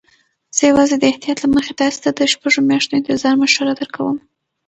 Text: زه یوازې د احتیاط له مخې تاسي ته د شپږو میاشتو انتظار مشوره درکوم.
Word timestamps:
زه 0.55 0.61
یوازې 0.71 0.95
د 0.97 1.03
احتیاط 1.11 1.37
له 1.41 1.49
مخې 1.55 1.73
تاسي 1.79 1.99
ته 2.03 2.09
د 2.17 2.21
شپږو 2.31 2.59
میاشتو 2.69 2.97
انتظار 2.99 3.33
مشوره 3.41 3.73
درکوم. 3.79 4.17